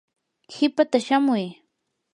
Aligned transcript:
qipaata 0.51 0.97
shamuy. 1.07 1.45